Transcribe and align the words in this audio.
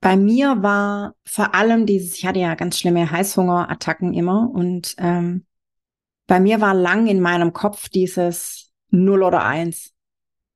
Bei 0.00 0.16
mir 0.16 0.62
war 0.62 1.14
vor 1.24 1.54
allem 1.54 1.84
dieses, 1.84 2.14
ich 2.14 2.26
hatte 2.26 2.38
ja 2.38 2.54
ganz 2.54 2.78
schlimme 2.78 3.10
Heißhungerattacken 3.10 4.14
immer 4.14 4.50
und 4.52 4.94
ähm, 4.98 5.44
bei 6.26 6.40
mir 6.40 6.60
war 6.60 6.74
lang 6.74 7.06
in 7.06 7.20
meinem 7.20 7.52
Kopf 7.52 7.88
dieses 7.88 8.70
Null 8.90 9.22
oder 9.22 9.44
Eins, 9.44 9.94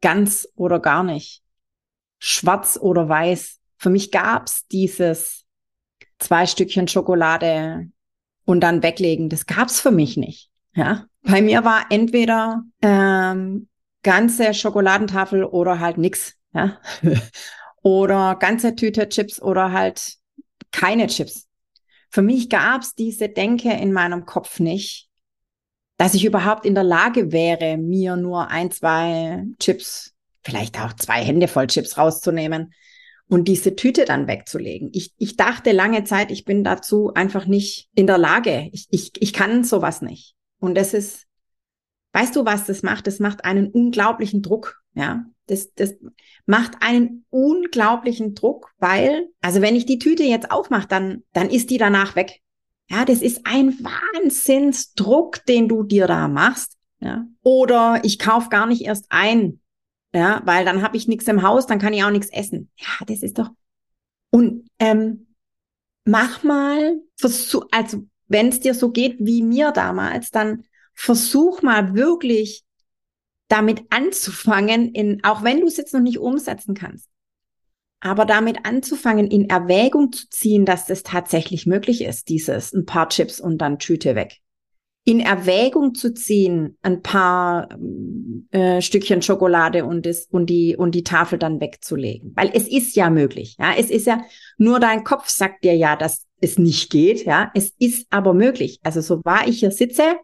ganz 0.00 0.48
oder 0.54 0.80
gar 0.80 1.04
nicht, 1.04 1.42
schwarz 2.18 2.78
oder 2.80 3.08
weiß. 3.08 3.60
Für 3.76 3.90
mich 3.90 4.10
gab's 4.10 4.66
dieses 4.66 5.44
zwei 6.18 6.46
Stückchen 6.46 6.88
Schokolade 6.88 7.88
und 8.44 8.60
dann 8.60 8.82
weglegen. 8.82 9.28
Das 9.28 9.46
gab's 9.46 9.80
für 9.80 9.90
mich 9.90 10.16
nicht. 10.16 10.50
Ja, 10.74 11.06
bei 11.22 11.42
mir 11.42 11.64
war 11.64 11.86
entweder 11.90 12.62
ähm, 12.82 13.68
ganze 14.02 14.54
Schokoladentafel 14.54 15.44
oder 15.44 15.80
halt 15.80 15.98
nix. 15.98 16.34
Ja, 16.52 16.78
oder 17.82 18.36
ganze 18.36 18.74
Tüte 18.74 19.08
Chips 19.08 19.40
oder 19.40 19.72
halt 19.72 20.14
keine 20.72 21.06
Chips. 21.06 21.46
Für 22.10 22.22
mich 22.22 22.48
gab's 22.48 22.94
diese 22.94 23.28
Denke 23.28 23.72
in 23.72 23.92
meinem 23.92 24.24
Kopf 24.24 24.60
nicht, 24.60 25.08
dass 25.98 26.14
ich 26.14 26.24
überhaupt 26.24 26.64
in 26.64 26.74
der 26.74 26.84
Lage 26.84 27.32
wäre, 27.32 27.76
mir 27.76 28.16
nur 28.16 28.48
ein, 28.48 28.70
zwei 28.70 29.44
Chips, 29.58 30.14
vielleicht 30.42 30.80
auch 30.80 30.92
zwei 30.94 31.22
Hände 31.22 31.48
voll 31.48 31.66
Chips 31.66 31.98
rauszunehmen 31.98 32.72
und 33.28 33.46
diese 33.46 33.76
Tüte 33.76 34.04
dann 34.04 34.26
wegzulegen. 34.26 34.90
Ich, 34.92 35.12
ich 35.18 35.36
dachte 35.36 35.72
lange 35.72 36.04
Zeit, 36.04 36.30
ich 36.30 36.44
bin 36.44 36.64
dazu 36.64 37.12
einfach 37.14 37.46
nicht 37.46 37.88
in 37.94 38.06
der 38.06 38.18
Lage. 38.18 38.70
Ich, 38.72 38.86
ich, 38.90 39.12
ich 39.20 39.32
kann 39.32 39.64
sowas 39.64 40.00
nicht. 40.00 40.34
Und 40.60 40.76
das 40.76 40.94
ist, 40.94 41.26
weißt 42.12 42.34
du, 42.36 42.46
was 42.46 42.64
das 42.64 42.82
macht? 42.82 43.06
Das 43.06 43.18
macht 43.18 43.44
einen 43.44 43.68
unglaublichen 43.68 44.40
Druck. 44.40 44.80
Ja, 44.94 45.24
das, 45.48 45.72
das 45.74 45.94
macht 46.46 46.76
einen 46.80 47.24
unglaublichen 47.30 48.34
Druck, 48.34 48.72
weil, 48.78 49.28
also 49.40 49.60
wenn 49.60 49.76
ich 49.76 49.86
die 49.86 49.98
Tüte 49.98 50.22
jetzt 50.22 50.50
aufmache, 50.50 50.88
dann, 50.88 51.24
dann 51.32 51.50
ist 51.50 51.70
die 51.70 51.78
danach 51.78 52.16
weg. 52.16 52.40
Ja, 52.90 53.04
das 53.04 53.20
ist 53.20 53.40
ein 53.44 53.78
Wahnsinnsdruck, 53.80 55.44
den 55.46 55.68
du 55.68 55.82
dir 55.82 56.06
da 56.06 56.28
machst. 56.28 56.76
Ja, 57.00 57.26
oder 57.42 58.00
ich 58.02 58.18
kauf 58.18 58.48
gar 58.48 58.66
nicht 58.66 58.82
erst 58.82 59.06
ein. 59.10 59.60
Ja, 60.14 60.42
weil 60.44 60.64
dann 60.64 60.82
habe 60.82 60.96
ich 60.96 61.06
nichts 61.06 61.28
im 61.28 61.42
Haus, 61.42 61.66
dann 61.66 61.78
kann 61.78 61.92
ich 61.92 62.02
auch 62.02 62.10
nichts 62.10 62.30
essen. 62.30 62.70
Ja, 62.76 63.04
das 63.06 63.22
ist 63.22 63.38
doch. 63.38 63.50
Und 64.30 64.68
ähm, 64.78 65.34
mach 66.04 66.42
mal, 66.42 67.00
versuch, 67.16 67.66
also 67.70 68.06
wenn 68.26 68.48
es 68.48 68.60
dir 68.60 68.74
so 68.74 68.90
geht 68.90 69.16
wie 69.20 69.42
mir 69.42 69.70
damals, 69.70 70.30
dann 70.30 70.64
versuch 70.94 71.62
mal 71.62 71.94
wirklich 71.94 72.64
damit 73.48 73.82
anzufangen, 73.90 74.92
in, 74.92 75.24
auch 75.24 75.42
wenn 75.42 75.60
du 75.60 75.66
es 75.66 75.76
jetzt 75.76 75.94
noch 75.94 76.00
nicht 76.00 76.18
umsetzen 76.18 76.74
kannst, 76.74 77.08
aber 78.00 78.24
damit 78.24 78.64
anzufangen, 78.64 79.26
in 79.28 79.50
Erwägung 79.50 80.12
zu 80.12 80.28
ziehen, 80.30 80.64
dass 80.64 80.86
das 80.86 81.02
tatsächlich 81.02 81.66
möglich 81.66 82.02
ist, 82.02 82.28
dieses 82.28 82.72
ein 82.72 82.84
paar 82.84 83.08
Chips 83.08 83.40
und 83.40 83.58
dann 83.58 83.78
Tüte 83.78 84.14
weg. 84.14 84.38
In 85.04 85.20
Erwägung 85.20 85.94
zu 85.94 86.12
ziehen, 86.12 86.76
ein 86.82 87.02
paar 87.02 87.70
äh, 88.50 88.82
Stückchen 88.82 89.22
Schokolade 89.22 89.86
und, 89.86 90.04
das, 90.04 90.26
und, 90.26 90.50
die, 90.50 90.76
und 90.76 90.94
die 90.94 91.02
Tafel 91.02 91.38
dann 91.38 91.60
wegzulegen. 91.60 92.32
Weil 92.36 92.50
es 92.52 92.68
ist 92.68 92.94
ja 92.94 93.08
möglich. 93.08 93.56
Ja, 93.58 93.72
es 93.76 93.88
ist 93.88 94.06
ja, 94.06 94.22
nur 94.58 94.80
dein 94.80 95.04
Kopf 95.04 95.28
sagt 95.28 95.64
dir 95.64 95.74
ja, 95.74 95.96
dass 95.96 96.26
es 96.42 96.58
nicht 96.58 96.90
geht. 96.90 97.24
Ja, 97.24 97.50
es 97.54 97.72
ist 97.78 98.06
aber 98.10 98.34
möglich. 98.34 98.80
Also 98.82 99.00
so 99.00 99.22
wahr 99.24 99.48
ich 99.48 99.60
hier 99.60 99.70
sitze, 99.70 100.16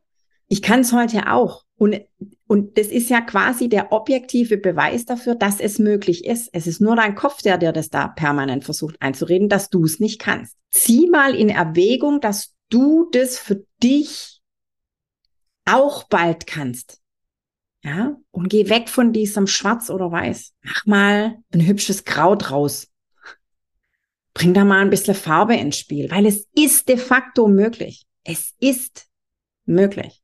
ich 0.49 0.61
kann 0.61 0.81
es 0.81 0.93
heute 0.93 1.33
auch. 1.33 1.64
Und, 1.77 2.01
und 2.47 2.79
das 2.79 2.87
ist 2.87 3.11
ja 3.11 3.21
quasi 3.21 3.69
der 3.69 3.93
objektive 3.93 4.57
Beweis 4.57 5.05
dafür, 5.05 5.35
dass 5.35 5.61
es 5.61 5.79
möglich 5.79 6.25
ist. 6.25 6.49
Es 6.53 6.67
ist 6.67 6.81
nur 6.81 6.95
dein 6.95 7.15
Kopf, 7.17 7.43
der 7.43 7.59
dir 7.59 7.73
das 7.73 7.91
da 7.91 8.09
permanent 8.09 8.65
versucht 8.65 8.97
einzureden, 9.01 9.49
dass 9.49 9.71
du 9.71 9.85
es 9.85 9.99
nicht 9.99 10.21
kannst. 10.21 10.57
Zieh 10.71 11.09
mal 11.09 11.35
in 11.35 11.49
Erwägung, 11.49 12.21
dass 12.21 12.55
du 12.69 13.09
das 13.11 13.39
für 13.39 13.65
dich 13.83 14.41
auch 15.65 16.05
bald 16.05 16.47
kannst. 16.47 17.01
Ja, 17.83 18.17
und 18.31 18.49
geh 18.49 18.71
weg 18.71 18.89
von 18.89 19.13
diesem 19.13 19.47
Schwarz 19.47 19.91
oder 19.91 20.11
Weiß. 20.11 20.55
Mach 20.63 20.87
mal 20.87 21.39
ein 21.53 21.67
hübsches 21.67 22.05
Grau 22.05 22.35
draus. 22.35 22.91
Bring 24.33 24.55
da 24.55 24.65
mal 24.65 24.81
ein 24.81 24.91
bisschen 24.91 25.15
Farbe 25.15 25.55
ins 25.55 25.79
Spiel, 25.79 26.11
weil 26.11 26.25
es 26.25 26.49
ist 26.55 26.89
de 26.89 26.97
facto 26.97 27.47
möglich. 27.47 28.07
Es 28.25 28.55
ist 28.59 29.07
möglich. 29.67 30.24